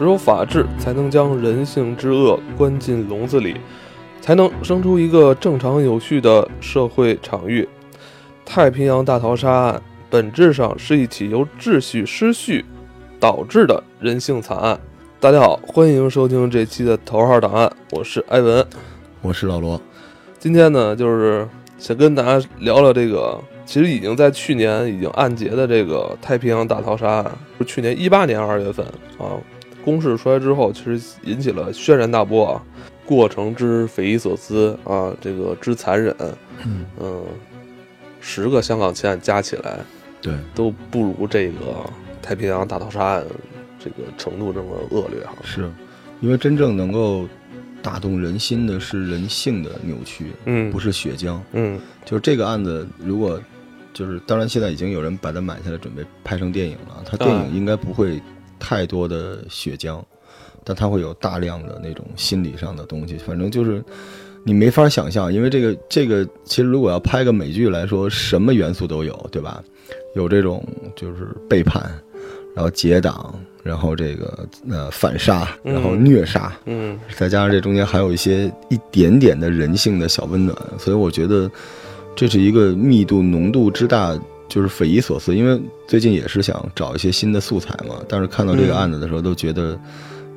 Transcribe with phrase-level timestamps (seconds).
[0.00, 3.60] 只有法治才能将人性之恶关进笼子里，
[4.22, 7.68] 才能生出一个正常有序的社会场域。
[8.42, 12.64] 太平洋大逃杀案本质上是一起由秩序失序
[13.20, 14.80] 导致的人性惨案。
[15.20, 18.66] 大家好，欢迎收听这期的头号档案，我是艾文，
[19.20, 19.78] 我是老罗。
[20.38, 21.46] 今天呢，就是
[21.78, 28.86] 想跟大家聊聊这个，其实已经在去年已经案结的这个太平洋大逃杀案，是去年一八年二月份
[29.18, 29.36] 啊。
[29.84, 32.62] 公示出来之后，其实引起了轩然大波啊！
[33.06, 36.14] 过程之匪夷所思啊，这个之残忍，
[37.00, 37.24] 嗯
[38.20, 39.80] 十个香港奇案加起来，
[40.20, 41.88] 对，都不如这个
[42.22, 43.24] 太平洋大逃杀案
[43.78, 45.34] 这个程度这么恶劣哈。
[45.42, 45.68] 是，
[46.20, 47.26] 因为真正能够
[47.82, 53.40] 打动人心的是人性的扭曲，嗯，不是血浆，嗯，就是这个案子，如果
[53.92, 58.22] 就是当然现在已经有人把它买下来准备拍成电影了，它电影应该不会。
[58.60, 60.00] 太多的血浆，
[60.62, 63.16] 但它会有大量的那种心理上的东西。
[63.16, 63.82] 反正就是
[64.44, 69.60] 你没法想象，因为这个这个其实如果要拍个美剧来说，什么元素都有，对吧？
[70.14, 71.90] 有这种就是背叛，
[72.54, 81.50] 然后结党，然后这个呃反杀，然后虐杀，嗯，再加上这中间还有一些一点点的人性的小温暖，所以我觉得
[82.14, 84.16] 这是一个密度浓度之大。
[84.50, 89.78] 就是匪夷所思，因为最近也是想找一些新的素材嘛，但是看到这个案子的时候，都觉得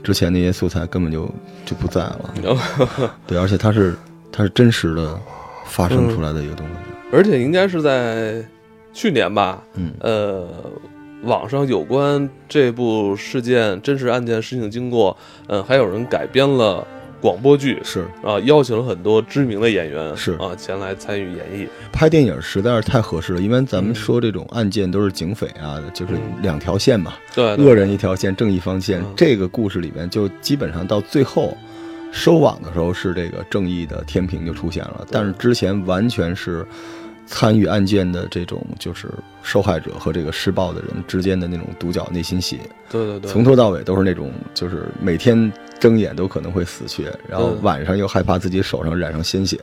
[0.04, 1.26] 之前那些素材根本就
[1.66, 2.34] 就不在了。
[3.26, 3.96] 对，而且它是
[4.32, 5.20] 它是真实的
[5.66, 6.74] 发生出来的一个东西，
[7.12, 8.46] 而且应该是在
[8.94, 10.48] 去年吧，嗯，呃，
[11.24, 16.86] 网上有关这部事件真实案件事情经过，嗯，还有人改编了。
[17.24, 21.66] 广播剧是啊，邀请了很多知名的演员是啊前来参与演绎。
[21.90, 29.02] 拍电影实在是太合适了，因为咱们说这种案件都是警匪啊，就是两条线嘛，对，恶人一条线，正义方线。
[29.16, 31.58] 这个故事里面就基本上到最后
[32.12, 36.68] 收网的时候是这个正义的天平就出现了，但是之前完全是。
[37.26, 39.08] 参与案件的这种就是
[39.42, 42.60] 受害者和这个施暴的人之间的那种独角内心戏，
[42.92, 49.58] 对对对，从头到尾都是那种就是每天睁眼都可能会死去，然后晚上又害怕自己手上染上鲜血。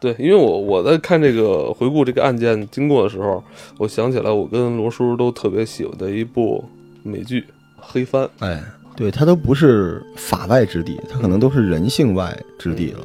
[0.00, 3.44] 对，因为我我在看这个回顾这个案件经过的时候，
[3.78, 6.64] 我想起来我跟罗叔都特别喜欢的一部
[7.02, 7.40] 美剧
[7.76, 8.24] 《黑帆》。
[8.38, 8.62] 哎，
[8.96, 13.00] 对，它都不是法外之地，它可能都是人性外之地了。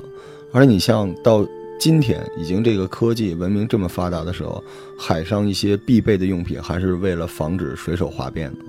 [0.53, 1.46] 而且你像到。
[1.80, 4.63] 今天已经这个科技文明这么发达的时候，
[4.97, 8.59] 海上一些必备的用品还是为了防止水手哗变的。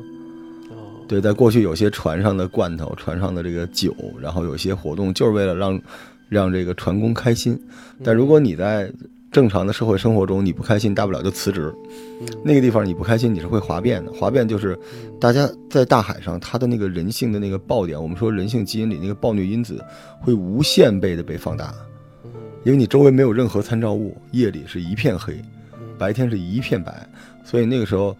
[1.08, 5.80] 对，在过去有些船上的罐头、船上的这个酒，然后有些活动就是为了让
[6.28, 7.58] 让这个船工开心。
[8.02, 8.92] 但如果你在
[9.30, 11.72] 正常的社会生活中你不开心，大不了就辞职。
[12.42, 14.12] 那个地方你不开心，你是会哗变的。
[14.12, 14.76] 哗变就是
[15.20, 19.82] 大家在大海上，他的那个人性的那个爆点，我们说人性基因里那个暴虐因子
[20.20, 21.72] 会无限倍的被放大。
[22.66, 25.40] 因为你周围没有任何参照物，夜里是一片黑，
[25.96, 26.92] 白天是一片白，
[27.44, 28.16] 所以那个时候，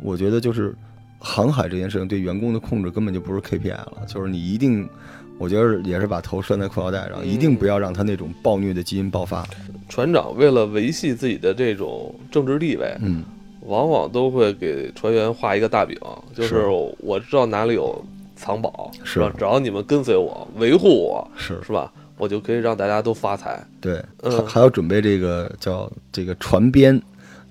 [0.00, 0.72] 我觉得就是
[1.18, 4.88] 航海这件事情对员工的控制根本就不是 KPI 了，就是你一定，
[5.36, 9.44] 我觉得也是把头拴在裤腰带上，一定不要让他那种暴虐的基因爆发。
[9.88, 13.24] 船长为了维系自己的这种政治地位，嗯，
[13.62, 15.98] 往往都会给船员画一个大饼，
[16.32, 16.66] 就是
[17.00, 18.00] 我知道哪里有
[18.36, 19.28] 藏宝，是。
[19.36, 21.60] 只要你们跟随我，维护我，是。
[21.66, 21.92] 是吧？
[22.18, 23.64] 我就可以让大家都发财。
[23.80, 27.00] 对，还还要准备这个叫这个船边，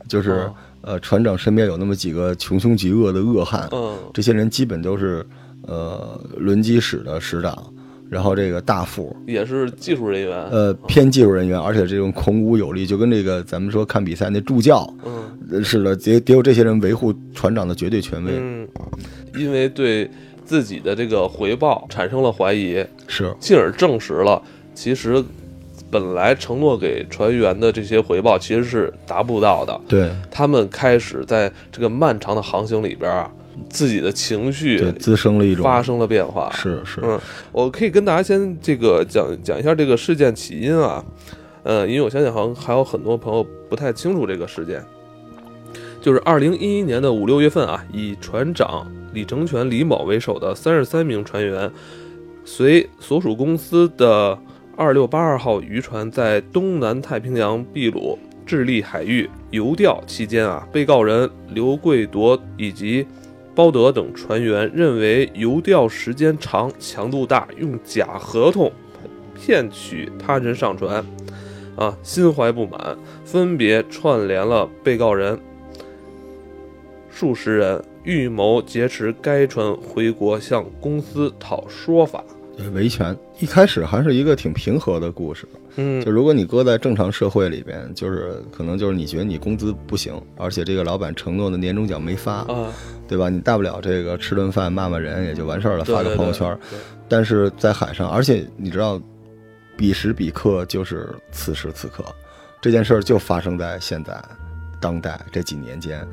[0.07, 0.49] 就是
[0.81, 3.67] 呃船长身边有那么几个穷凶极恶的恶汉。
[3.71, 5.25] 嗯，这些人基本都是
[5.63, 7.73] 呃轮机室的室长，
[8.09, 10.43] 然后这个大副也是技术人员。
[10.49, 18.33] 呃，偏技术人员，而且这种孔武有力，就跟这个咱们说看比赛那助教，嗯，是的，得得有这些人维护船长的绝对权威。
[18.35, 18.67] 嗯，
[19.35, 20.09] 因为对
[20.45, 24.41] 自己的这个回报产生了怀疑，是，进而证实了。
[24.77, 25.23] 其实，
[25.89, 29.81] 本来承诺给船员的这些回报其实是达不到的。
[29.87, 33.27] 对他们开始在这个漫长的航行里边啊，
[33.71, 36.51] 自己的情绪滋生了一种发生了变化。
[36.53, 37.19] 是是，嗯，
[37.51, 41.03] 我可以跟大家先这个讲讲一下这个事件起因啊。
[41.63, 44.85] 呃，因为我相信好像还有很多朋友不太清楚这个事件，
[45.99, 51.71] 就是二零一一年的五六月份啊，以船长李成全、李某为首的三十三名船员，
[52.45, 54.37] 随所属公司的。
[54.77, 58.15] 二六八二号渔船在东南太平洋秘鲁
[58.45, 63.03] 智利海域游钓期间啊，被告人刘贵铎以及
[63.55, 68.71] 包德等船员认为游钓时间长、强度大，用假合同
[69.33, 71.03] 骗取他人上船，
[71.75, 72.95] 啊，心怀不满，
[73.25, 75.39] 分别串联了被告人，
[77.09, 82.23] 数十人预谋劫持该船回国，向公司讨说法。
[82.57, 85.47] 对维权一开始还是一个挺平和的故事。
[85.75, 92.73] 嗯就如果你搁在正常社会里边，就是可能就是你觉得你工资不行，而且这个老板承诺的年终奖没发，啊，
[93.07, 93.29] 对吧？
[93.29, 96.57] 你大不了这个吃顿饭骂骂人也就完事儿了，发个朋友圈。
[96.71, 98.99] 对但是在海上，而且你知道，
[99.77, 102.03] 彼时彼刻就是此时此刻，
[102.59, 104.19] 这件事儿就发生在现在
[104.81, 106.05] 当代这几年间，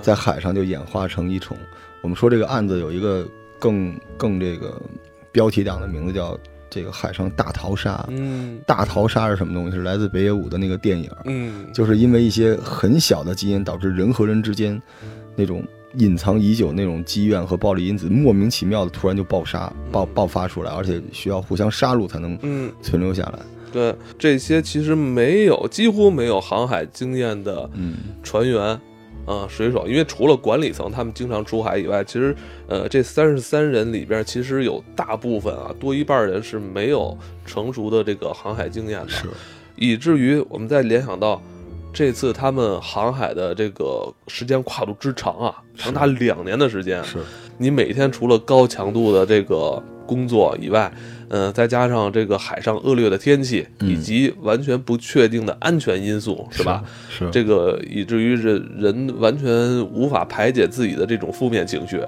[0.00, 1.56] 在海上就演化成一种，
[2.02, 3.26] 我们说这个案子有一个
[3.58, 4.80] 更更这个
[5.32, 6.38] 标题党的名字叫
[6.70, 8.04] 这个海上大逃杀。
[8.08, 9.76] 嗯大逃杀是什么东西？
[9.76, 14.80] 是来自北野武的那个电影，嗯，就是因为一些很小的基因，导致人和人之间
[15.34, 15.64] 那种
[15.94, 23.38] 隐藏已久那种积怨和暴力因子，莫名其妙的突然就爆杀爆爆发出来，而且需要互相杀戮才能嗯，存留下来。
[23.72, 28.78] 对，这些其实没有，几乎没有航海经验的嗯，船员。
[29.28, 32.34] 啊、水手，因为除了管理层他们经常出海以外，其实，
[32.66, 37.14] 呃，这三十三人里边，其实有大部分啊，多一半人是没有
[37.44, 39.10] 成熟的这个航海经验的。
[39.10, 39.28] 是，
[39.76, 41.42] 以至于我们再联想到
[41.92, 47.04] 这次他们航海的这个时间跨度之长啊，长达两年的时间。
[47.04, 47.18] 是，
[47.58, 50.90] 你每天除了高强度的这个工作以外，
[51.30, 56.82] 嗯、再加上这个海上恶劣的天气，嗯以及完全不确定的安全因素，是吧？？
[57.10, 59.46] 是，这个以至于人人完全
[59.92, 62.00] 无法排解自己的这种负面情绪，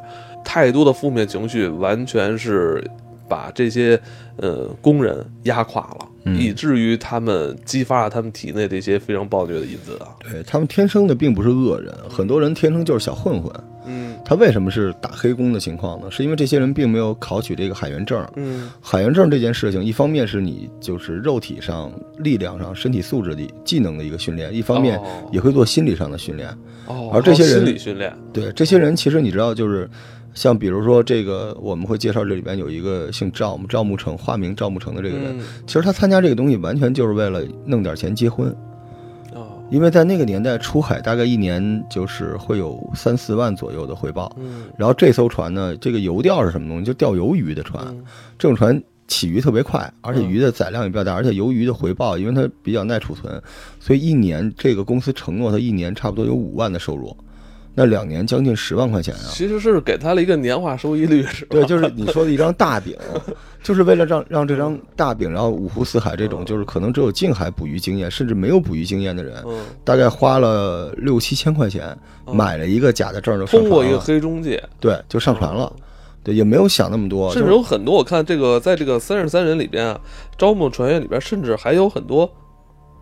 [0.44, 2.82] 太多的负面情绪完全是
[3.28, 4.00] 把这些
[4.36, 10.08] 呃工人压垮了，嗯以至于他们激发了他们体内的一些非常暴虐的因子啊。
[10.20, 13.52] 对他们天生的并不是恶人，很多人天生就是小混混。
[13.86, 16.10] 嗯他为什么是打黑工的情况呢？
[16.10, 18.24] 是因为这些人并没有考取这个海员证。
[18.36, 26.48] 嗯海员证这件事情，一方面是你就是肉体上、力量上、身体素质的技能的一个训练，一方面哦也会做心理上的训练。
[26.86, 29.88] 哦，而这些人心理训练，对这些人，其实你知道，就是
[30.34, 38.56] 像比如说这个，我们会介绍这里边有一个姓赵赵慕成，化名赵慕成的这个人，嗯其实他参加这个东西完全就是为了弄点钱结婚，哦
[39.70, 44.30] 因为在那个年代出海大概一年就是会有三四万左右的回报。
[44.38, 46.84] 嗯然后这艘船呢，这个游钓是什么东西？
[46.84, 48.04] 就钓鱿鱼的船，嗯
[48.38, 53.42] 这种船起鱼特别快，而且嗯鱼的载量也比较大，而且鱿鱼的回报，因为它比较耐储存，
[53.78, 57.16] 所以一年这个公司承诺它一年差不多有五万的收入，
[57.74, 59.30] 那两年将近十万块钱啊。
[59.30, 61.50] 其实是给他了一个年化收益率，是吧？
[61.50, 62.96] 对，就是你说的一张大饼，
[63.62, 71.96] 就是为了让让这张大饼，然后五湖四海这种，嗯就是可能只有近海捕鱼经验，甚至没有捕鱼经验的人，嗯，大概花了六七千块钱
[72.26, 75.72] 嗯买了一个假的证就通过一个，黑中介，对，就上船了，
[76.24, 80.00] 对，也没有想那么多，甚至有很多，我看这个在这个三十三人里边啊，
[80.36, 82.30] 招募船员里边，甚至还有很多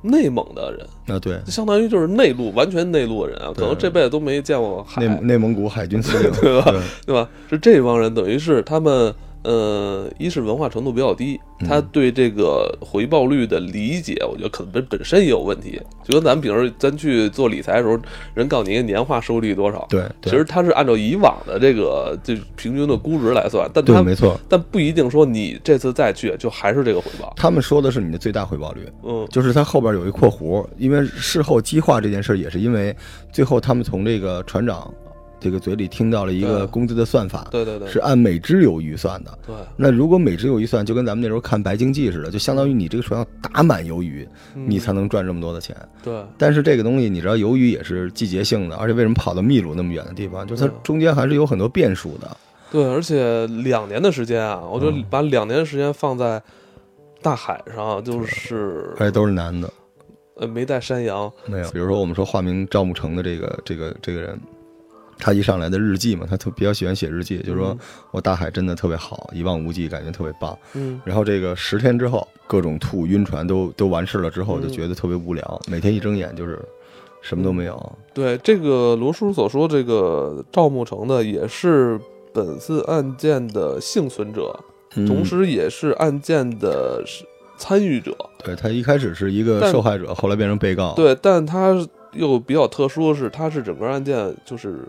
[0.02, 7.28] 内蒙的人，啊，对，相当于就是内陆，完全内陆的人啊，可能这辈子都没见过海，内内蒙古海军司令， 对吧对对吧？
[7.50, 9.14] 是这帮人，等于是他们。
[9.48, 15.80] 呃，一是文化程度比较低，嗯他对这个回报率的理解，我觉得可能本本身也有问题。
[16.04, 17.98] 就跟咱们平时咱去做理财的时候，
[18.34, 27.32] 人告诉你一个年化收益率多少，对，对其实他是按照以往的这个就平均的估值来算，但对，他没错，但不一定说你这次再去就还是这个回报。
[27.34, 32.94] 他们说的是你的最大回报率，嗯就是它后边有一括弧，因为事后激化这件事也是因为
[33.32, 34.92] 最后他们从这个船长
[35.40, 39.38] 这个嘴里听到了一个工资的算法，对对对，是按每只有预算的。
[39.46, 44.66] 对，那如果每只有预算，就跟咱们那时候看白鲸记似的，就相当于你这个船要打满鱿鱼，嗯。
[44.68, 45.76] 你才能赚这么多的钱。
[46.02, 46.22] 对。
[46.36, 52.36] 但是这个东西你知道，鱿鱼也是季节性的，而且为什么跑到秘鲁那么远的地方，就是它嗯中间还是有很多变数的。
[52.70, 55.04] 对，而且两年的时间啊，我觉得嗯。
[55.08, 56.42] 把两年的时间放在
[57.22, 59.72] 大海上，就是而且都是男的，
[60.36, 61.70] 呃没带山羊，没有。
[61.70, 64.38] 比如说我们说化名赵慕成的这个这个这个人，
[65.18, 67.76] 他一上来的日记嘛，他特比较喜欢写日记，就是说
[68.10, 70.56] 我大海真的特别好，一望无际，感觉特别棒。
[70.74, 76.58] 嗯，然后这个十天之后，各种吐、晕船都都完事了之后，嗯就觉得特别无聊，每天一睁眼就是
[77.20, 77.92] 什么都没有。
[78.14, 82.00] 对这个罗叔所说，这个赵慕成呢，也是
[82.32, 84.58] 本次案件的幸存者，
[84.94, 87.02] 嗯同时也是案件的
[87.56, 88.16] 参与者。
[88.44, 90.94] 对他一开始是一个受害者，后来变成被告。
[90.94, 91.76] 对，但他
[92.12, 94.80] 又比较特殊的是，他是整个案件就是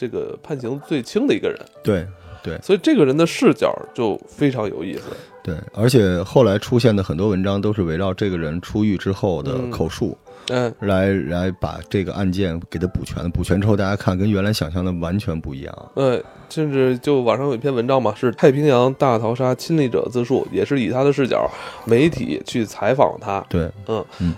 [0.00, 2.06] 这个判刑最轻的一个人，对
[2.42, 5.02] 对所以这个人的视角就非常有意思。
[5.42, 10.16] 对，而且后来出现的很多文章都是围绕这个人出狱之后的嗯口述。
[10.48, 15.90] 嗯，来来把这个案件给他补全，补全之后大家看跟原来想象的完全不一样。
[15.94, 21.48] 呃，甚至就网上有一篇文章嘛，是太平洋大逃杀亲历者自述，也是以他的视角，
[21.84, 23.44] 媒体去采访他。
[23.50, 23.70] 对，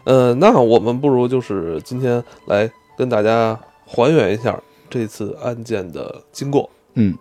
[0.05, 4.61] 呃，那我们不如就是今天来跟大家还原一下
[4.93, 6.69] 这次案件的经过。
[6.95, 7.17] 嗯，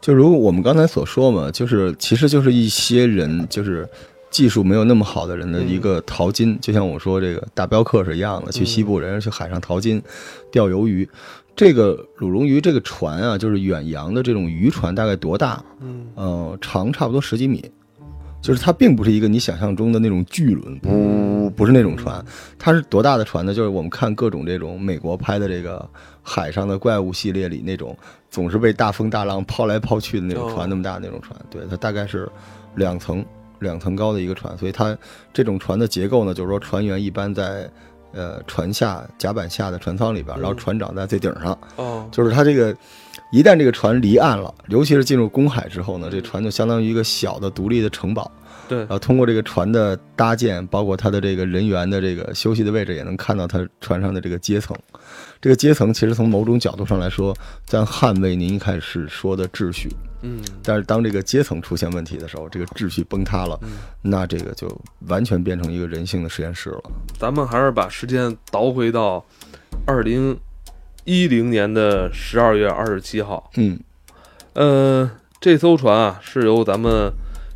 [0.00, 3.88] 就如我们刚才所说嘛，就是其实就是一些人就是。
[4.30, 10.02] 技术没有那么好的人的一个淘金，就像我说这个大镖客是一样的，去西部人家去海上淘金、
[10.50, 11.08] 钓鱿鱼。
[11.54, 15.62] 这个鲁荣鱼这个船啊，就是远洋的这种渔船，大概多大？
[15.80, 17.64] 嗯，呃，长差不多十几米，
[18.42, 20.88] 就是它并不是一个你想象中的那种巨轮，不
[21.56, 22.24] 不是那种船。
[22.58, 23.54] 它是多大的船呢？
[23.54, 25.88] 就是我们看各种这种美国拍的这个
[26.22, 27.96] 海上的怪物系列里那种
[28.30, 31.38] 总是被大风大浪抛来抛去的那种船，那么大那种船。
[31.50, 32.28] 对，它大概是
[32.74, 33.24] 两层。
[33.60, 34.98] 两层高的一个船，所以它
[35.32, 37.70] 这种船的结构呢，就是说船员一般在
[38.12, 41.56] 呃船下甲板下的船舱里边，然后船长在最顶上。
[41.76, 42.76] 哦，就是它这个
[43.30, 48.30] 一旦这个船离岸了，尤其是进入公海之后呢，这船就相当于一个小的独立的城堡。
[48.68, 54.76] 对，然后通过这个船的搭建，包括它的这个人员的这个休息的位置，也能看到它船上的这个阶层。
[55.40, 59.88] 这个阶层其实从某种角度上来说，在捍卫您一开始说的秩序。
[60.22, 63.60] 嗯，但是当这个阶层出现问题的时候，这个秩序崩塌了，
[64.00, 64.66] 那这个就
[65.08, 66.82] 完全变成一个人性的实验室了。
[67.18, 69.22] 咱们还是把时间倒回到
[69.86, 70.34] 二零
[71.04, 73.50] 一零年的十二月二十七号。
[73.56, 73.78] 嗯，
[74.54, 77.12] 呃，这艘船啊是由咱们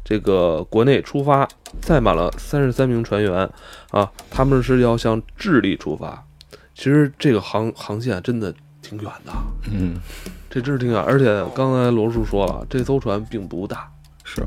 [0.09, 1.47] 这个国内出发，
[1.83, 3.51] 载满了三十三名船员
[3.91, 6.25] 啊，他们是要向智利出发。
[6.75, 9.33] 其实这个航航线真的挺远的。
[9.71, 9.97] 嗯。
[10.51, 13.87] 这真是挺远，而且刚才罗叔说了，这艘船并不大，
[14.25, 14.43] 是，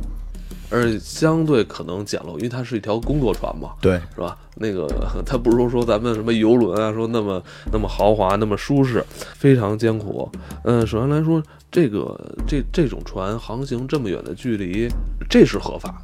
[0.72, 4.36] 而且相对可能简陋，因为它是一条工作船嘛，对，是吧？
[4.56, 4.88] 那个
[5.24, 7.40] 它不是说说咱们什么游轮啊，说那么
[7.72, 10.28] 那么豪华，那么舒适，非常艰苦。
[10.64, 14.90] 嗯，首先来说，这个这这种船航行这么远的距离，
[15.30, 16.04] 这是合法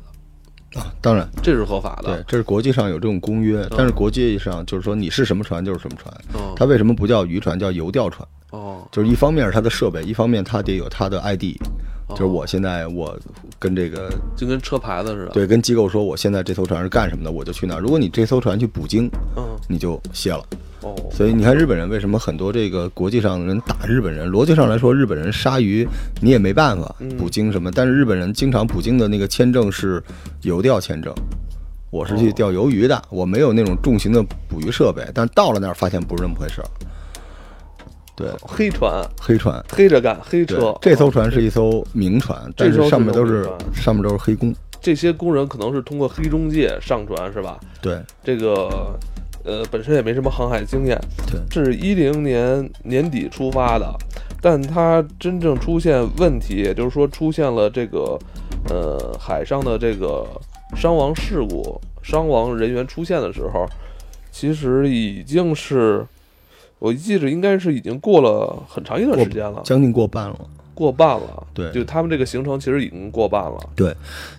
[0.72, 8.28] 的啊，当然这是合法的，对，这是国际上有这种公约，但是国际上就是说你是什么船就是什么船，嗯，它为什么不叫渔船，叫游钓船？
[8.52, 11.58] 哦，就是一方面是它的设备，一方面它得有它的 ID，
[12.12, 13.18] 就是我现在我
[13.60, 17.82] 跟这个就跟车牌子似的，对，跟机构说我现在这艘船是干什么的，我就去那儿。
[17.82, 20.46] 如果你这艘船去捕鲸，嗯，你就歇了。
[20.82, 24.30] 哦，所以你看日本人为什么很多这个国际上的人打日本人？
[24.30, 25.88] 逻辑上来说，日本人杀鱼
[26.22, 30.02] 你也没办法捕鲸什么，但是日本人经常捕鲸的那个签证是
[30.44, 31.14] 游钓签证，
[31.90, 36.68] 我是去钓鱿鱼的，我没有那种重型的捕鱼设备，但到了那儿发现不是那么回事儿。
[38.16, 40.76] 对，黑船，黑船，黑着干，黑车。
[40.82, 44.54] 这艘船是一艘名船，但是上面都是上面都是黑工。
[44.82, 47.60] 这些工人可能是通过黑中介上船，是吧？
[47.80, 48.98] 对，这个
[49.44, 51.00] 呃本身也没什么航海经验。
[51.28, 53.94] 对，是一零年年底出发的，
[54.42, 58.18] 但它真正出现问题，也就是说出现了这个
[58.70, 60.26] 呃海上的这个
[60.76, 63.66] 伤亡事故、伤亡人员出现的时候，
[64.32, 66.06] 其实已经是。
[66.80, 70.40] 我记着应该是已经过了很长一段时间了，将近过半了，
[70.78, 71.48] 过半了。
[71.56, 73.58] 对，就他们这个行程其实已经过半了。
[73.76, 73.96] 对，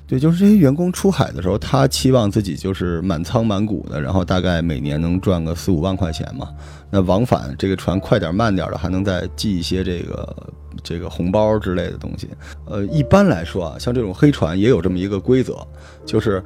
[0.07, 6.51] 对，就是这些员工出海的时候，他期望自己就是满仓满谷的，然后大概每年能赚个四五万块钱嘛。
[6.91, 10.37] 那往返这个船快点慢点的，还能再寄一些这个
[10.83, 12.29] 这个红包之类的东西。
[12.67, 15.59] 呃，一般来说啊，像这种黑船也有这么一个规则，
[16.07, 16.43] 就是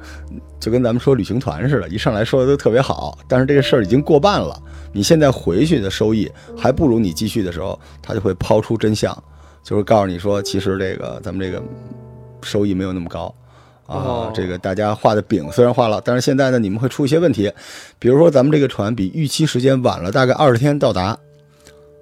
[0.59, 4.59] 就跟咱们说旅行团似的，一上来说的都特别好，但是这个事儿已经过半了。
[4.91, 9.11] 你现在回去的收益还不如你继续的时候，他就会抛出真相，
[9.63, 11.63] 就是告诉你说，其实这个咱们这个
[12.41, 13.33] 收益没有那么高
[13.87, 14.31] 啊。
[14.33, 17.51] 这个大家画的饼虽然画了，但是现在呢，你们会出一些问题，
[17.97, 21.17] 比如说咱们这个船比预期时间晚了大概二十天到达。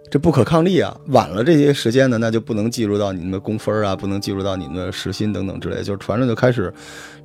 [0.10, 0.94] 这不可抗力啊！
[1.08, 5.82] 晚了这些时间呢，那就不能计入到你们的工分啊，不能计入到你们的时薪等等之类。
[5.82, 6.70] 就是船上就开始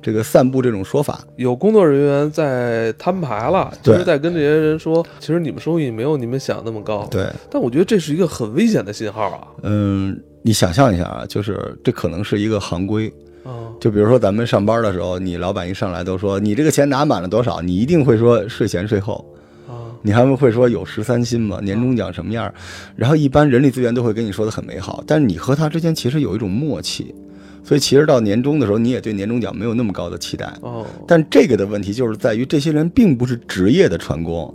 [0.01, 7.05] 这个散布这种说法，有工作人员在摊牌了，就是在跟这些人说，其实你们收益没有你们想那么高。
[7.11, 9.47] 对，但我觉得这是一个很危险的信号啊。
[9.63, 10.17] 嗯，
[10.47, 13.13] 你想象一下啊，就是这可能是一个行规
[13.43, 13.67] 啊。
[13.81, 19.25] 就比如说咱们上班的时候，你老板一上来都说你这个钱拿满了多少，你一定会说税前税后。
[20.03, 21.59] 你还会说有十三薪吗？
[21.61, 22.49] 年终奖什么样？
[22.95, 27.13] 然后一般人力资源都会跟你说的很美好，但是你和他之间其实有一种默契，
[27.61, 30.49] 所以其实到年终的时候，你也对年终奖没有那么高的期待。
[30.61, 34.53] 哦，但这个的问题就是在于这些人并不是职业的船工，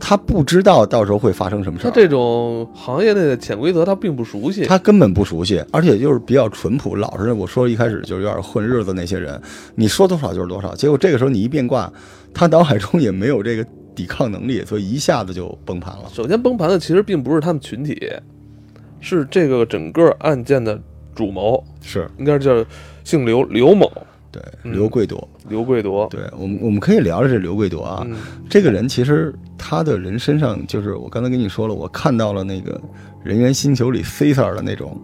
[0.00, 1.90] 他不知道到时候会发生什么事儿。
[1.90, 7.32] 他这种行业内的潜规则他并不熟悉，他根本不熟悉，而且就是比较淳朴老实。
[7.32, 9.40] 我说一开始就是有点混日子那些人，
[9.74, 11.92] 你说多少就是多少，结果这个时候你一变卦，
[12.32, 13.66] 他脑海中也没有这个。
[13.98, 16.04] 抵抗能力，所以一下子就崩盘了。
[16.12, 18.00] 首先崩盘的其实并不是他们群体，
[19.00, 20.80] 是这个整个案件的
[21.16, 22.64] 主谋，是应该叫
[23.02, 23.90] 姓刘刘某。
[24.38, 25.28] 对，嗯刘贵铎。
[25.48, 28.06] 刘贵铎，对我们，我们可以聊聊这刘贵铎啊。
[28.08, 28.16] 嗯
[28.48, 32.80] 这个人其实他的人身上，就是我刚才跟你说了，我看到了那个
[33.24, 35.00] 人猿星球里 Caesar 的那种，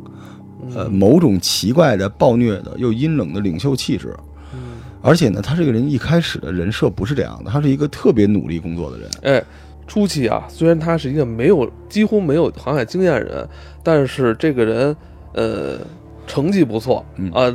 [0.75, 4.15] 呃，某种奇怪的暴虐的又阴冷的领袖气质。
[4.53, 4.61] 嗯
[5.07, 9.11] 而且呢，他这个人一开始的人设不是这样的，他是一个特别努力工作的人。
[9.23, 9.45] 哎，
[9.87, 13.49] 初期啊，虽然他是一个没有几乎没有航海经验的人，
[13.83, 14.97] 但是这个人
[15.35, 15.79] 呃
[16.27, 17.55] 成绩不错嗯啊，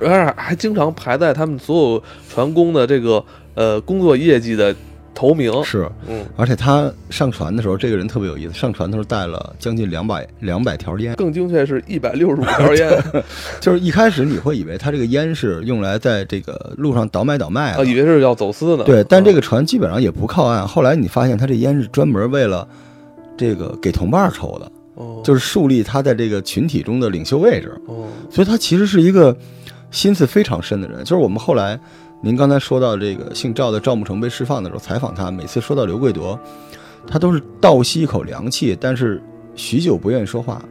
[0.00, 3.24] 而且还经常排在他们所有船工的这个
[3.54, 4.74] 呃工作业绩的
[5.14, 5.64] 头名。
[5.64, 8.52] 是，嗯，而且他上船的时候，这个人特别有意思。
[8.52, 13.02] 上船的时候带了将近两百两百条烟，更精确是一百六十五条烟
[13.60, 18.84] 就是一开始你会以为他这个烟是用来在这个路上倒买倒卖啊，的，以为是要走私呢。
[18.84, 20.68] 对，但这个个船基本上也不靠岸。
[20.68, 22.68] 后来你发现他这烟是专门为了
[23.38, 27.72] 这个给同伴抽的，哦就是树立他在这个群体中的领袖位置。
[27.86, 29.34] 哦所以他其实是一个
[29.90, 31.04] 心思非常深的人。
[31.04, 31.78] 就是我们后来
[32.20, 36.38] 您刚才说到这个姓赵的赵慕成被释放的时候，采访他，每次说到刘贵铎，
[37.06, 39.22] 他都是倒吸一口凉气，但是
[39.54, 40.62] 许久不愿意说话。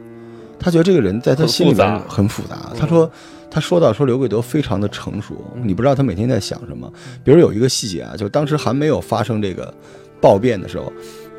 [0.58, 3.10] 他觉得这个人在他心里面很复杂他说，
[3.50, 6.90] 他说到说刘贵德非常的成熟，嗯你不知道他每天在想什么。
[7.22, 9.72] 比如有一个细节啊，就当时还没有发生这个
[10.20, 10.90] 暴变的时候，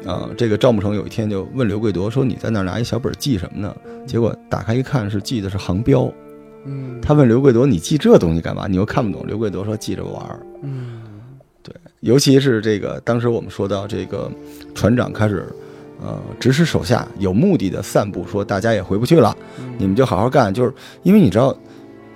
[0.05, 6.11] 啊、这个赵慕成有一天就问刘贵德说：“你在那儿拿一小本记什么呢？”结果打开一看，是记的是航标。
[6.67, 8.67] 嗯，他问刘贵铎：“你记这东西干嘛？
[8.67, 10.39] 你又看不懂。”刘贵铎说：“记着玩儿。
[10.61, 11.01] 嗯”
[11.63, 14.31] 对尤其是这个，当时我们说到这个
[14.75, 15.47] 船长开始，
[16.01, 20.53] 呃，指使手下有目的的散布，说大家也回不去了，嗯你们就好好干。
[20.53, 21.57] 就是因为你知道，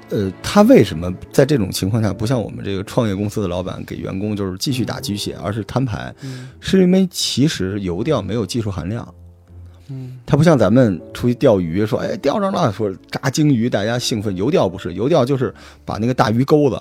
[0.09, 6.13] 呃，他为什么在这种情况下不像我们这个创业公司的老板给员工就是继续打鸡血，而是摊牌？
[6.23, 9.07] 嗯是因为其实油钓没有技术含量。
[9.91, 14.33] 嗯它不像咱们出去钓鱼，说哎钓着了，说炸鲸鱼，大家兴奋。
[14.35, 16.79] 游钓不是，游钓就是把那个大鱼钩子，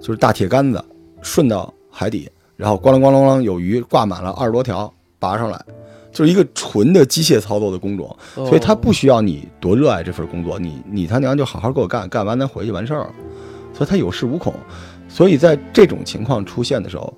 [0.00, 0.82] 就是大铁杆子，
[1.20, 5.60] 顺到海底，然后咣啷咣啷咣啷有鱼挂满了二十多条，拔上来，
[6.12, 8.06] 就是一个纯的机械操作的工种。
[8.36, 13.10] 哦所以它不需要你多热爱这份工作，你你他娘就好好给我干，干完咱回去完事儿了。
[13.74, 14.54] 所以他有恃无恐。
[15.08, 17.12] 所以在这种情况出现的时候，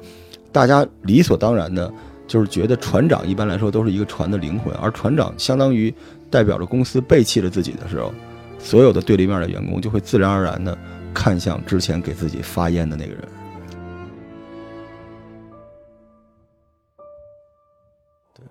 [0.50, 1.92] 大家理所当然的
[2.26, 5.92] 就是觉得船长一般来说都是一个船的灵魂，而船长相当于
[6.30, 8.12] 代表着公司背弃了自己的时候，
[8.58, 10.76] 所有的对立面的员工就会自然而然的
[11.12, 13.22] 看向之前给自己发烟的那个人。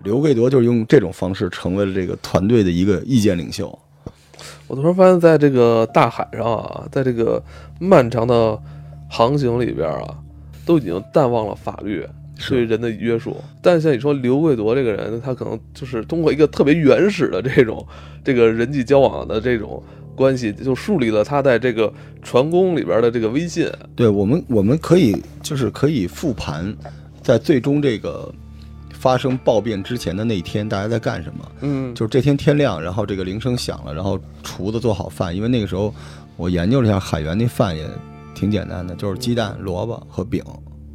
[0.02, 3.76] 刘贵德就是用这种方式成为了这个团队的一个意见领袖。
[4.66, 7.42] 我突然发现，在这个大海上啊，在这个
[7.80, 8.58] 漫长的
[9.10, 10.18] 航行里边啊，
[10.66, 12.06] 都已经淡忘了法律
[12.48, 13.36] 对人的约束。
[13.62, 17.86] 但像你说刘贵铎这个人，他可能就是通过一个特别原始的这种
[18.24, 19.82] 这个人际交往的这种
[20.14, 21.92] 关系，就树立了他在这个
[22.22, 23.68] 船工里边的这个威信。
[23.96, 26.74] 对我们，我们可以就是可以复盘，
[27.22, 28.32] 在最终这个
[28.92, 31.52] 发生暴变之前的那一天，大家在干什么？
[31.60, 35.94] 嗯，就是这天天亮，然后这个铃声响了，然后厨子做好饭，因为那个时候
[36.36, 37.84] 我研究了一下海员那饭也
[38.34, 40.42] 挺简单的，就是鸡蛋、萝卜和饼、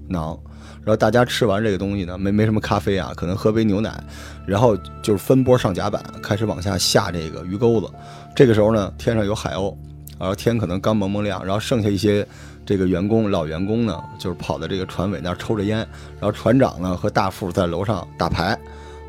[0.10, 0.40] 馕。
[0.86, 4.02] 然后大家吃完这个东西呢，没没什么咖啡啊，可能喝杯牛奶，
[4.46, 7.88] 然后就是分波上甲板，开始往下下这个鱼钩子。
[8.36, 9.76] 这个时候呢，天上有海鸥，
[10.18, 12.26] 然后天可能刚蒙蒙亮，然后剩下一些
[12.66, 15.78] 这个员工老员工呢，就是跑到这个船尾那儿抽着烟，
[16.20, 18.58] 然后船长呢和大副在楼上打牌，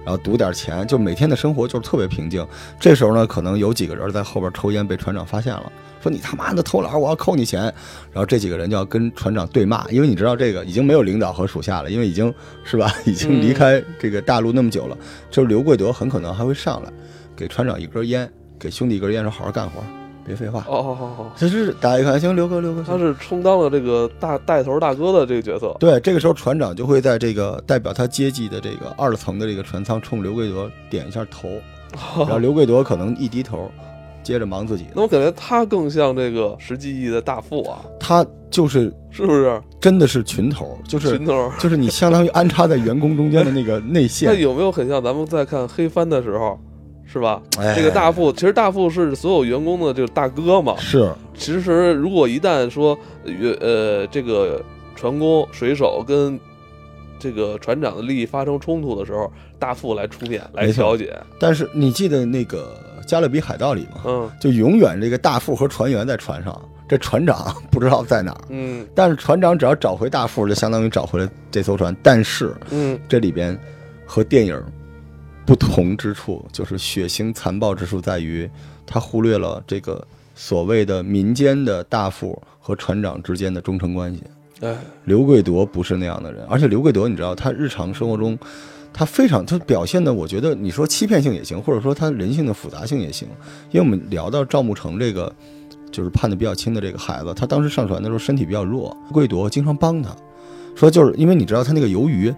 [0.05, 2.47] 然后赌点钱，就每天的生活就是特别平静。
[2.79, 7.63] 这时候呢，可能有几个人在后边抽烟，被船长发现了，说你他妈的偷懒，我要扣你钱。
[7.63, 12.33] 然后这几个人就要跟船长对骂，因为你知道这个已经没有领导和属下了，因为已经
[12.65, 14.97] 是吧，已经离开这个大陆那么久了。
[15.31, 16.91] 就是刘贵德很可能还会上来，
[17.37, 19.83] 给船长一根烟，给兄弟一根烟，说好好干活，
[20.31, 20.61] 别废话。
[20.69, 25.75] 哦哦哦哦，其实大家一看，行，刘哥，刘哥，他是充当了这个大带头大哥的这个角色。
[25.81, 31.49] 对，这个时候船长就会在这个代表他阶级的这个二层的这个船舱冲刘贵德点一下头，
[32.19, 33.69] 然后刘贵德可能一低头，
[34.23, 34.87] 接着忙自己。
[34.95, 39.61] 那我感觉他更像这个实际意义的大副啊，他就是是不是？
[39.81, 41.51] 真的是群头，就是群头。
[41.59, 44.43] 就是你相当于安插在员工中间的那个内线 那线。
[44.43, 46.59] 有没有很像咱们在看黑帆的时候，
[47.13, 47.43] 是吧？
[47.59, 50.77] 哎这个大副其实大副是所有员工的这个大哥嘛。
[50.79, 54.63] 是其实如果一旦说呃呃这个
[54.95, 56.39] 船工水手跟
[57.19, 61.15] 这个船长的利益发生冲突的时候，大副来出面来调解。
[61.39, 64.03] 但是你记得那个《加勒比海盗》里吗？
[64.07, 68.41] 嗯就永远这个大副和船员在船上，这船长 不知道在哪儿。
[68.49, 71.95] 嗯但是船长只要找回大副，就相当于找回了这艘船。
[72.03, 73.59] 但是嗯这里边
[74.07, 74.59] 和电影
[75.51, 78.49] 不同之处，就是血腥残暴之处在于，
[78.87, 84.23] 他忽略了这个所谓的民间的大副和船长之间的忠诚关系。
[84.61, 88.39] 哎，刘贵夺不是那样的人，而且刘贵夺，你知道，他日常生活中，
[88.93, 93.27] 他非常，他表现的，我觉得你说欺骗性也行，或者说他人性的复杂性也行。
[93.73, 95.35] 因为我们聊到赵慕成这个，
[95.91, 100.15] 就是判的比较轻的这个孩子，他当时上船的时候身体比较弱，贵夺经常帮他，
[100.77, 102.33] 说就是因为你知道他那个鱿鱼，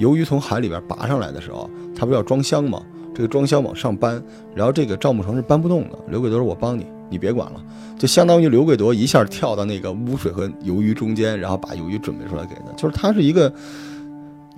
[0.00, 2.82] 鱿鱼从海里边拔上来的时候，他不是要装箱吗？
[3.12, 4.22] 这个装箱往上搬，
[4.54, 7.62] 然后这个赵慕成是搬不动的，刘贵德说：“我帮你，你别管了。”
[7.98, 12.72] 就相当于刘贵德一下跳到那个污水和鱿鱼中间，然后把鱿鱼准备出来给他。
[12.76, 13.52] 就是他是一个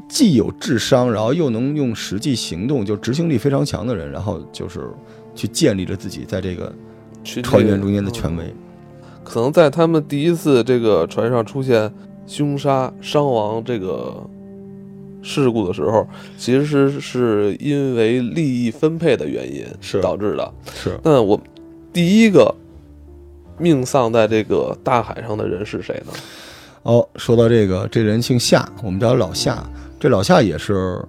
[0.06, 4.08] 既有智商，然后又能用实际行动，就执行力非常强的人。
[4.12, 4.88] 然后就是
[5.34, 6.72] 去建立着自己在这个
[7.24, 8.54] 船员中间的权威。
[9.24, 11.92] 可能在他们第一次这个船上出现
[12.26, 14.22] 凶杀伤亡这个
[15.22, 16.06] 事故的时候，
[16.36, 20.52] 其实是是因为利益分配的原因是导致的。
[20.74, 21.40] 是那我
[21.92, 22.54] 第一个
[23.58, 26.12] 命丧在这个大海上的人是谁呢？
[26.82, 29.64] 哦，说到这个，这人姓夏，我们叫他老夏。
[30.00, 31.00] 这老夏也是，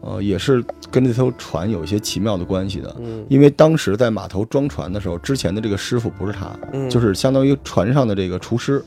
[0.00, 2.96] 呃，也是跟这艘船有一些奇妙的关系的。
[2.98, 8.82] 嗯因为当时在码头装船的时候，之前的这个师傅不是他，嗯，就是相当于船上的这个厨师，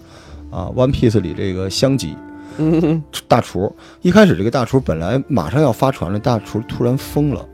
[0.50, 2.16] 啊，《One Piece》里这个香吉
[2.58, 3.74] 嗯大厨。
[4.02, 7.46] 一开始这个大厨本来马上要发船了，大厨突然疯了，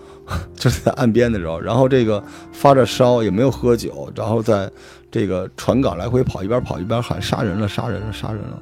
[0.54, 4.70] 就是在岸边的时候，然后这个发着烧，也没有喝酒，然后在
[5.10, 8.60] 这个船港来回跑，一边跑一边喊杀人了，杀人了，杀人了。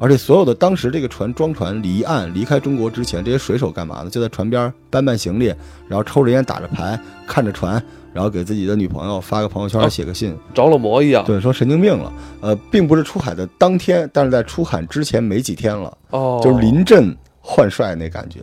[0.00, 4.10] 而且所有的当时这个船装船离岸离开中国之前，这些水手干嘛呢？
[4.10, 5.46] 就在船边搬搬行李，
[5.88, 7.80] 然后抽着烟打着牌，看着船，
[8.14, 11.24] 然后给自己的女朋友发个朋友圈，哦写个信，着了魔一样。
[11.24, 12.12] 对，说神经病了。
[12.40, 18.38] 呃，并不是出海的当天，但是在出海之前没几天了，哦，就是临阵换帅那感觉，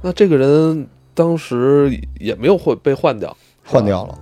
[0.00, 4.18] 那这个人当时也没有会被换掉，换掉了。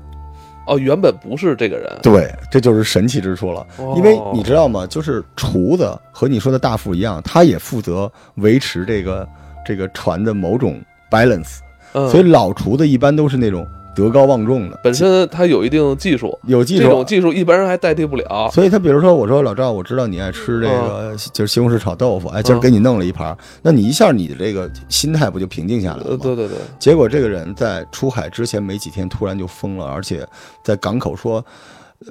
[0.67, 1.93] 哦，原本不是这个人。
[2.03, 3.67] 对，这就是神奇之处了。
[3.77, 4.87] 哦因为你知道吗？
[4.87, 9.29] 就是厨子和你说的大副一样，他也负责维持这个
[9.65, 11.59] 这个船的某种 balance，、
[11.93, 17.05] 嗯，所以老厨子一般都是那种德高望重的，本身他有一定技术，有技术这种。
[17.05, 18.51] 技术一般人还代替不了。
[18.53, 26.17] 所以他比如说，我说老赵，我知道你爱吃这个，就是西红柿炒豆腐，哎，今儿给你弄了一盘，那你一下你的这个心态不就平静下来了？
[26.17, 30.27] 对对对，结果这个人在出海之前没几天突然就疯了，而且
[30.63, 31.45] 在港口说，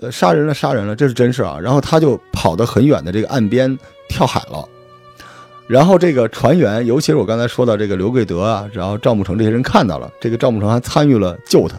[0.02, 1.60] 呃，杀人了，杀人了，这是真事啊。
[1.62, 4.67] 然后他就跑到很远的这个岸边跳海了。
[5.67, 11.78] 然后这个船员，尤其是我刚才说到这个刘贵德啊，然后赵慕成这些人看到了，这个赵慕成还参与了救他，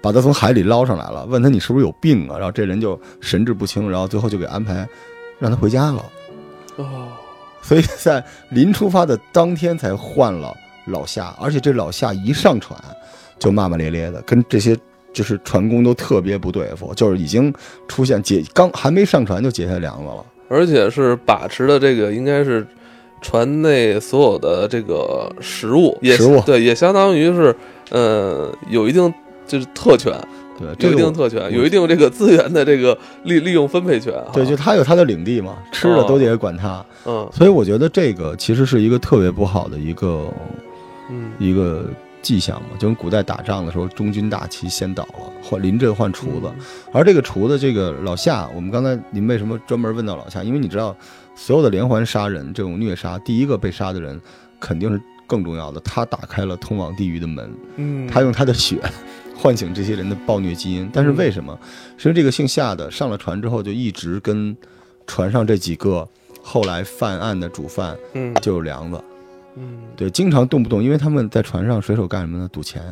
[0.00, 2.36] 把他从海里捞上来了，问他你是不是有病啊？
[2.36, 4.86] 然后这人就神志不清，然后最后就给安排
[5.38, 6.04] 让他回家了。
[6.76, 7.08] 哦，
[7.62, 10.54] 所以在临出发的当天才换了
[10.86, 12.78] 老夏，而且这老夏一上船
[13.38, 14.76] 就骂骂咧咧的，跟这些
[15.12, 17.52] 就是船工都特别不对付，就是已经
[17.88, 20.24] 出现结刚还没上船就结下梁子了。
[20.48, 22.66] 而且是把持的这个应该是
[23.22, 27.54] 船内所有的这个食物，也食物对，也相当于是
[27.90, 29.14] 呃有一定
[29.46, 30.12] 就是特权，
[30.58, 34.26] 对，有一这个我定特权，有一定这个资源的这个利利用分配权啊。
[34.32, 40.26] 对，就他有他的领地嘛，吃的都得管他，嗯所以我觉得这个其实是一个特别不好的一个
[41.08, 41.84] 嗯一个
[42.22, 46.50] 迹象嘛，就跟古代打仗的时候，中军大旗先倒了，换临阵换厨子。
[46.92, 50.44] 而这个厨子，这个老夏，我们刚才您为什么专门问到老夏？
[50.44, 50.94] 因为你知道，
[51.34, 54.20] 所有的连环杀人这种虐杀，第一个被杀的人
[54.60, 58.80] 肯定是更重要的，他打开了通往地狱的门，嗯，他用他的血
[59.36, 60.88] 唤醒这些人的暴虐基因。
[60.92, 61.58] 但是为什么？
[61.96, 64.56] 是因为这个姓夏的上了船之后，就一直跟
[65.06, 66.06] 船上这几个
[66.42, 69.02] 后来犯案的主犯嗯就有梁子。
[69.56, 72.48] 嗯对，经常动不动，因为他们在船上水手干什么呢？
[72.52, 72.82] 赌钱，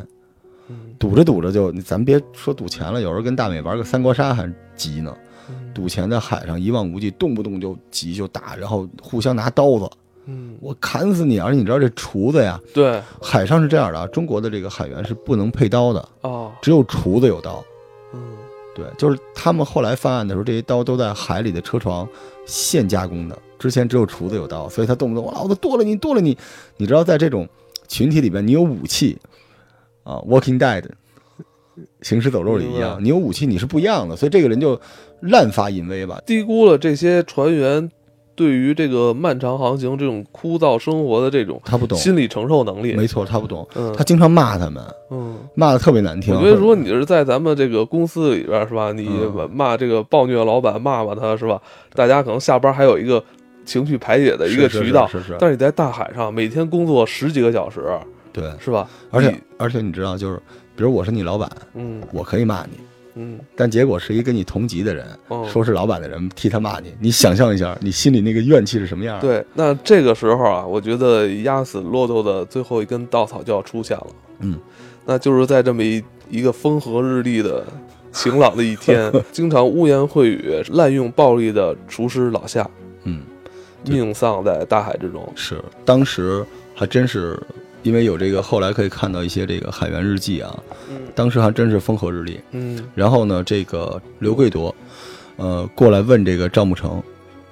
[0.67, 5.15] 嗯赌着赌着就，咱别说赌钱了，有时候跟大美玩个三国杀还急呢。
[5.49, 9.89] 嗯赌钱在海上一望无际，动不动就急就打，然后互相拿刀子，
[10.25, 11.39] 嗯，我砍死你！
[11.39, 17.63] 而且你知道这厨子呀，对海上是这样的啊，中国的这个海员是不能配刀的，哦，只有厨子有刀。
[18.13, 18.19] 嗯
[18.73, 22.07] 对，就是他们后来犯案的时候，这些刀都在海里的车床
[22.45, 23.37] 现加工的。
[23.59, 26.37] 之前只有厨子有刀，所以他动不动我老子剁了你，剁了你。
[26.77, 27.47] 你知道，在这种
[27.87, 29.19] 群体里边，你有武器
[30.03, 30.81] 啊，《Walking Dead》
[32.01, 34.79] 行尸走肉里一样，你有武器你是不一样的，所以这个人就
[35.21, 36.21] 滥发淫威吧。
[36.25, 37.89] 低估了这些船员
[38.33, 42.93] 对于这个漫长航行这种枯燥生活的这种他不懂，心理承受能力。
[42.93, 46.33] 没错，他不懂，嗯他经常骂他们，嗯，骂的特别难听。
[46.33, 51.61] 我觉得如果你是在咱们这个公司里边是吧，你嗯骂这个暴虐老板，骂骂他是吧，
[51.93, 53.23] 大家可能下班还有一个
[53.65, 55.05] 情绪排解的一个是是渠道。
[55.07, 57.81] 是是是但是你在大海上每天工作十几个小时，
[58.33, 58.89] 对，是吧？
[59.11, 60.41] 而且而且你知道，就是
[60.75, 62.79] 比如我是你老板，嗯我可以骂你，
[63.15, 74.07] 嗯，但结果是一跟你同级的人，哦，说是老板的人替他骂你，你想象一下，你心里那个怨气是什么样？，对，那这个时候啊，我觉得压死骆驼的最后一根稻草就要出现了。
[74.39, 74.57] 嗯，
[75.05, 77.63] 那就是在这么一一个风和日丽的
[78.13, 82.67] 晴朗的一天， 经常污言秽语、滥用暴力的厨师老夏
[83.03, 83.21] 嗯，
[83.85, 85.31] 命丧在大海之中。
[85.35, 87.37] 是当时还真是。
[87.83, 90.57] 因为有这个，后来可以看到一些这个海员日记啊，
[90.89, 90.95] 嗯。
[91.15, 92.39] 当时还真是风和日丽。
[92.51, 92.83] 嗯。
[92.93, 94.73] 然后呢，这个刘贵夺，
[95.37, 97.01] 呃，过来问这个赵慕成，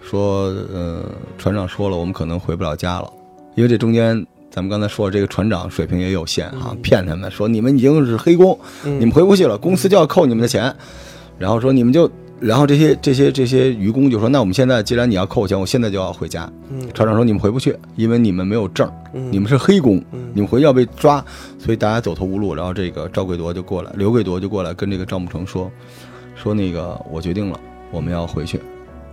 [0.02, 1.04] 说，呃，
[1.38, 3.12] 船长说了，我们可能回不了家了，
[3.56, 6.82] 因为这中间咱们刚才说了，这个船长水平也有限哈、嗯。
[6.82, 10.76] 骗他们说你们已经是黑工，嗯，你们回不去了，公司就要扣你们的钱，
[11.38, 12.10] 然后说你们就，
[12.42, 16.50] 然后这些这些这些渔工就说，那我们现在既然你要扣钱，我现在就要回家。
[16.70, 18.90] 嗯船长说你们回不去，因为你们没有证
[19.32, 21.24] 你们是黑工，嗯你们回去要被抓，
[21.58, 22.56] 所以大家走投无路。
[22.56, 25.70] 然后这个赵贵夺就过来，刘贵夺就过来跟这个赵慕成说，
[26.36, 27.60] 说那个我决定了，
[27.92, 28.60] 我们要回去。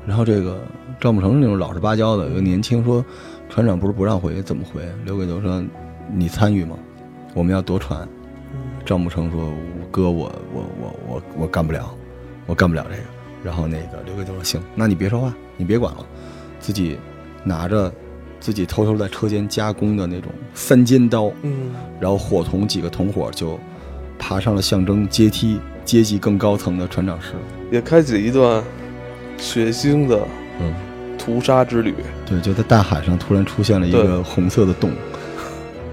[0.07, 0.61] 然后这个
[1.01, 3.05] 赵慕成是那种老实巴交的，有年轻说，
[3.49, 4.83] 船长不是不让回，怎么回？
[5.05, 5.65] 刘贵夺说，
[6.15, 6.77] 你参与吗？
[7.35, 8.07] 我们要夺船。
[8.85, 9.53] 赵慕成说，
[9.91, 11.93] 哥，我我我我我干不了，
[12.47, 13.03] 我干不了这个。
[13.47, 16.05] 然后那个刘贵就说，行，那你别说话，你别管了，
[16.59, 16.99] 自己
[17.45, 17.93] 拿着
[18.41, 23.57] 自己偷偷在车间加工的那种三尖刀，嗯然后伙同几个同伙就
[24.19, 27.35] 爬上了象征阶梯阶级更高层的船长室。
[27.71, 28.61] 也开启了一段
[29.39, 30.27] 血腥的
[30.59, 30.75] 嗯，
[31.17, 31.95] 屠杀之旅。
[32.29, 34.91] 对，就在大海上突然出现了一个红色的洞。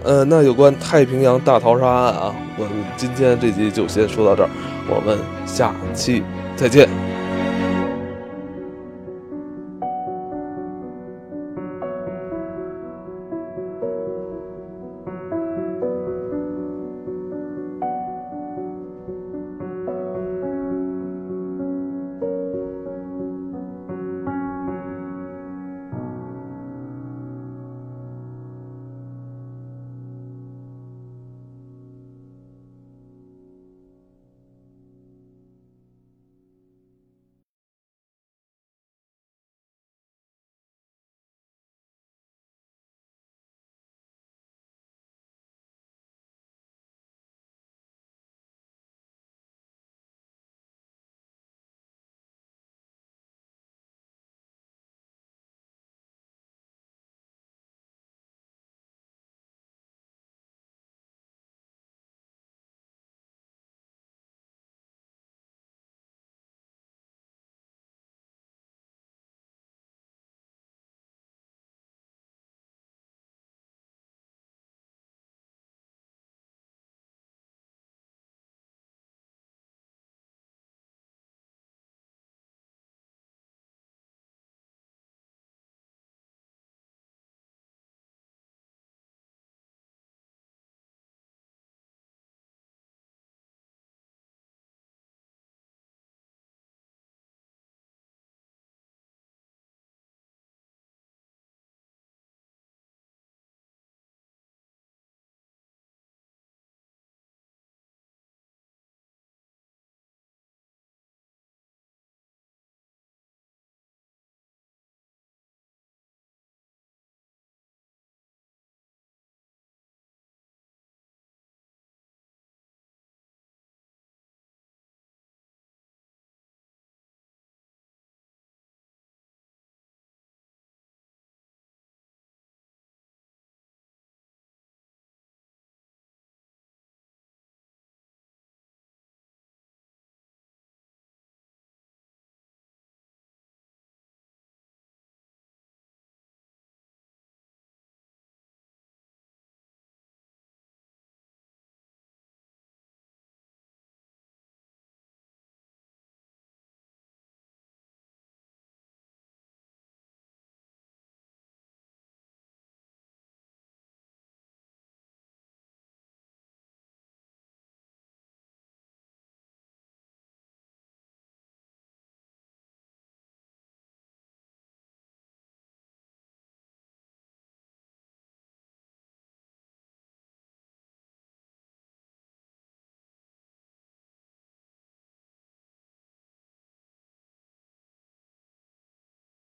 [0.04, 4.50] 呃，那有关太平洋大逃杀案啊，我们今天这集就先说到这儿，
[4.90, 6.24] 我们下期
[6.56, 7.13] 再见。